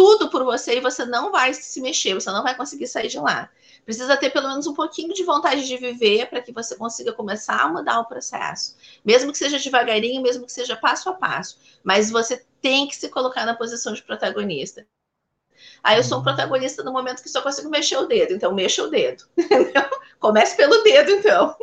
[0.00, 3.18] tudo por você e você não vai se mexer, você não vai conseguir sair de
[3.18, 3.50] lá.
[3.84, 7.60] Precisa ter pelo menos um pouquinho de vontade de viver para que você consiga começar
[7.60, 8.78] a mudar o processo.
[9.04, 11.58] Mesmo que seja devagarinho, mesmo que seja passo a passo.
[11.84, 14.86] Mas você tem que se colocar na posição de protagonista.
[15.82, 18.82] Aí eu sou um protagonista no momento que só consigo mexer o dedo, então mexa
[18.82, 19.24] o dedo.
[20.18, 21.54] Comece pelo dedo, então.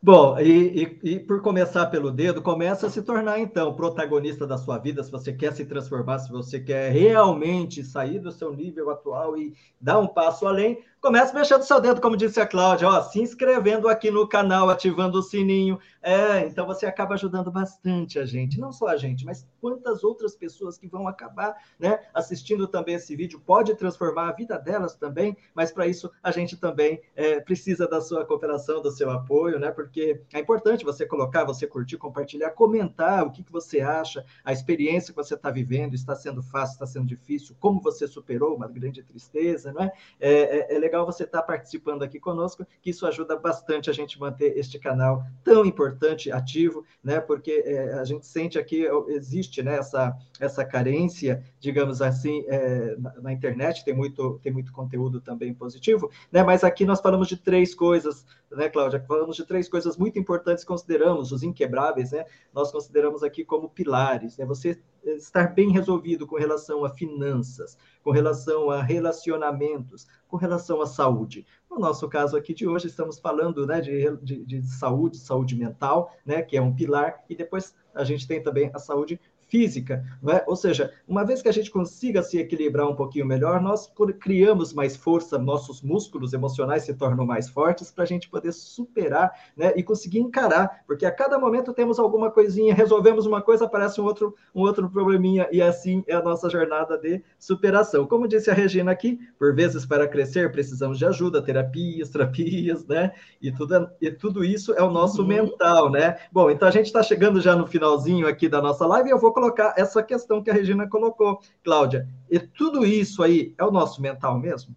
[0.00, 4.56] Bom, e, e, e, por começar pelo dedo, começa a se tornar, então, protagonista da
[4.56, 8.90] sua vida, se você quer se transformar, se você quer realmente sair do seu nível
[8.90, 13.00] atual e dar um passo além, Comece mexendo seu dedo, como disse a Cláudia, ó,
[13.02, 15.78] se inscrevendo aqui no canal, ativando o sininho.
[16.02, 20.34] É, então você acaba ajudando bastante a gente, não só a gente, mas quantas outras
[20.34, 25.36] pessoas que vão acabar né, assistindo também esse vídeo, pode transformar a vida delas também,
[25.54, 29.70] mas para isso a gente também é, precisa da sua cooperação, do seu apoio, né?
[29.70, 34.52] Porque é importante você colocar, você curtir, compartilhar, comentar o que, que você acha, a
[34.52, 38.66] experiência que você está vivendo, está sendo fácil, está sendo difícil, como você superou uma
[38.66, 39.92] grande tristeza, não é?
[40.18, 43.92] É, é, é legal você estar tá participando aqui conosco, que isso ajuda bastante a
[43.92, 47.20] gente manter este canal tão importante, ativo, né?
[47.20, 53.20] Porque é, a gente sente aqui, existe né, essa, essa carência, digamos assim, é, na,
[53.20, 56.42] na, internet, tem muito, tem muito conteúdo também positivo, né?
[56.42, 59.04] Mas aqui nós falamos de três coisas, né, Cláudia?
[59.06, 62.24] Falamos de três coisas muito importantes, consideramos os inquebráveis, né?
[62.52, 64.44] Nós consideramos aqui como pilares, né?
[64.46, 70.86] Você estar bem resolvido com relação a finanças, com relação a relacionamentos, com relação à
[70.86, 71.46] saúde.
[71.70, 76.12] No nosso caso aqui de hoje, estamos falando né, de, de, de saúde, saúde mental,
[76.24, 80.44] né, que é um pilar, e depois a gente tem também a saúde física, é?
[80.46, 83.90] ou seja, uma vez que a gente consiga se equilibrar um pouquinho melhor, nós
[84.20, 89.32] criamos mais força, nossos músculos emocionais se tornam mais fortes para a gente poder superar
[89.56, 94.00] né, e conseguir encarar, porque a cada momento temos alguma coisinha, resolvemos uma coisa, aparece
[94.00, 98.06] um outro, um outro probleminha, e assim é a nossa jornada de superação.
[98.06, 103.12] Como disse a Regina aqui, por vezes para crescer precisamos de ajuda, terapias, terapias, né?
[103.40, 105.28] E tudo, e tudo isso é o nosso uhum.
[105.28, 106.18] mental, né?
[106.30, 109.18] Bom, então a gente está chegando já no finalzinho aqui da nossa live e eu
[109.18, 111.40] vou colocar essa questão que a Regina colocou.
[111.62, 114.74] Cláudia, e tudo isso aí é o nosso mental mesmo?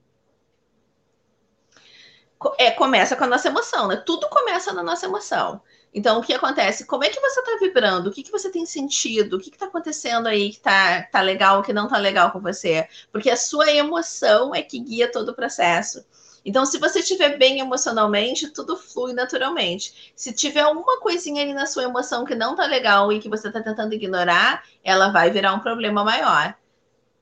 [2.57, 3.97] É, começa com a nossa emoção, né?
[4.05, 5.62] Tudo começa na nossa emoção.
[5.93, 6.86] Então, o que acontece?
[6.86, 8.09] Como é que você está vibrando?
[8.09, 9.36] O que, que você tem sentido?
[9.36, 12.39] O que está acontecendo aí que está tá legal, o que não está legal com
[12.39, 12.88] você?
[13.12, 16.05] Porque a sua emoção é que guia todo o processo.
[16.44, 20.12] Então, se você estiver bem emocionalmente, tudo flui naturalmente.
[20.16, 23.48] Se tiver uma coisinha ali na sua emoção que não tá legal e que você
[23.48, 26.56] está tentando ignorar, ela vai virar um problema maior.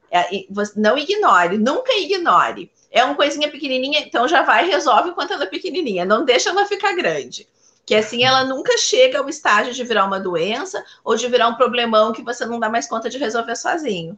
[0.10, 0.28] É,
[0.76, 2.72] não ignore, nunca ignore.
[2.92, 6.06] É uma coisinha pequenininha, então já vai resolve enquanto ela é pequenininha.
[6.06, 7.48] Não deixa ela ficar grande.
[7.86, 11.56] Que assim ela nunca chega ao estágio de virar uma doença ou de virar um
[11.56, 14.18] problemão que você não dá mais conta de resolver sozinho.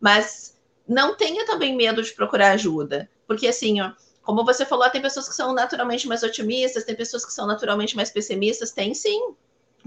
[0.00, 3.08] Mas não tenha também medo de procurar ajuda.
[3.26, 3.92] Porque assim, ó,
[4.22, 7.96] como você falou, tem pessoas que são naturalmente mais otimistas, tem pessoas que são naturalmente
[7.96, 9.34] mais pessimistas, tem sim.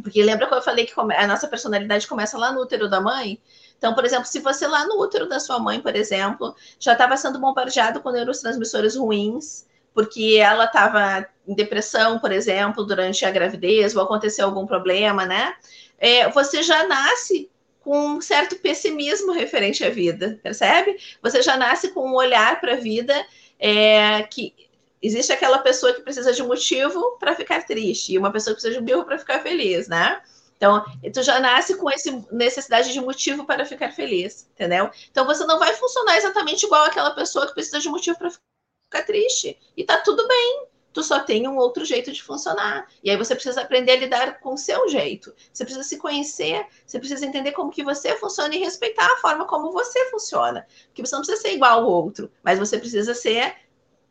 [0.01, 3.39] Porque lembra que eu falei que a nossa personalidade começa lá no útero da mãe?
[3.77, 7.15] Então, por exemplo, se você lá no útero da sua mãe, por exemplo, já estava
[7.15, 13.95] sendo bombardeado com neurotransmissores ruins, porque ela estava em depressão, por exemplo, durante a gravidez,
[13.95, 15.55] ou aconteceu algum problema, né?
[15.97, 20.97] É, você já nasce com um certo pessimismo referente à vida, percebe?
[21.21, 23.13] Você já nasce com um olhar para a vida
[23.59, 24.53] é que
[25.01, 28.79] existe aquela pessoa que precisa de motivo para ficar triste e uma pessoa que precisa
[28.79, 30.21] de motivo para ficar feliz, né?
[30.57, 30.83] Então,
[31.13, 34.89] tu já nasce com essa necessidade de motivo para ficar feliz, entendeu?
[35.11, 39.03] Então, você não vai funcionar exatamente igual aquela pessoa que precisa de motivo para ficar
[39.05, 39.57] triste.
[39.75, 42.87] E tá tudo bem tu só tem um outro jeito de funcionar.
[43.03, 45.33] E aí você precisa aprender a lidar com o seu jeito.
[45.51, 49.45] Você precisa se conhecer, você precisa entender como que você funciona e respeitar a forma
[49.45, 50.65] como você funciona.
[50.87, 53.55] Porque você não precisa ser igual ao outro, mas você precisa ser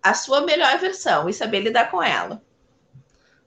[0.02, 2.42] a sua melhor versão e saber lidar com ela.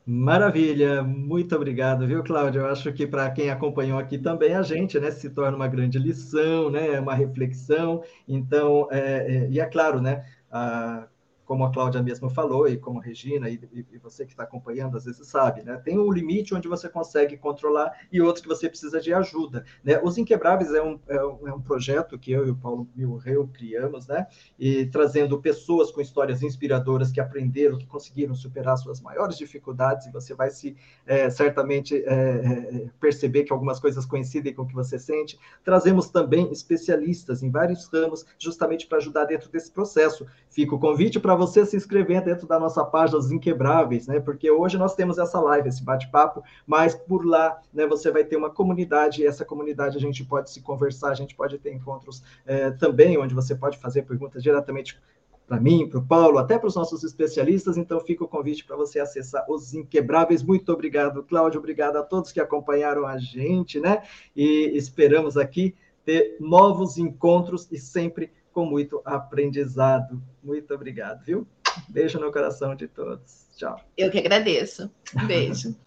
[0.03, 2.59] Maravilha, muito obrigado, viu, Cláudia?
[2.59, 5.99] Eu acho que para quem acompanhou aqui também a gente, né, se torna uma grande
[5.99, 8.01] lição, né, uma reflexão.
[8.27, 11.07] Então, é, é, e é claro, né, a,
[11.48, 14.98] como a Cláudia mesmo falou, e como a Regina, e, e você que está acompanhando,
[14.98, 15.78] às vezes sabe, né?
[15.78, 19.64] Tem um limite onde você consegue controlar e outros que você precisa de ajuda.
[19.82, 19.98] Né?
[20.04, 23.48] Os Inquebráveis é um, é um, é um projeto que eu e o Paulo Milreu
[23.48, 24.28] criamos, né?
[24.60, 30.12] E trazendo pessoas com histórias inspiradoras que aprenderam, que conseguiram superar suas maiores dificuldades, e
[30.12, 30.76] você vai se
[31.06, 35.39] é, certamente é, é, perceber que algumas coisas coincidem com o que você sente.
[35.64, 40.28] Trazemos também especialistas em vários ramos, justamente para ajudar dentro desse processo.
[40.50, 44.19] Fica o convite para você se inscrever dentro da nossa página Os Inquebráveis, né?
[44.19, 48.35] Porque hoje nós temos essa live, esse bate-papo, mas por lá, né, você vai ter
[48.35, 52.23] uma comunidade, e essa comunidade a gente pode se conversar, a gente pode ter encontros
[52.45, 54.99] é, também, onde você pode fazer perguntas diretamente
[55.47, 57.77] para mim, para o Paulo, até para os nossos especialistas.
[57.77, 60.43] Então, fica o convite para você acessar os Inquebráveis.
[60.43, 61.59] Muito obrigado, Cláudio.
[61.59, 64.03] Obrigado a todos que acompanharam a gente, né?
[64.35, 65.73] E esperamos aqui
[66.03, 70.20] ter novos encontros e sempre com muito aprendizado.
[70.41, 71.47] Muito obrigado, viu?
[71.88, 73.45] Beijo no coração de todos.
[73.55, 73.80] Tchau.
[73.95, 74.89] Eu que agradeço.
[75.28, 75.76] Beijo.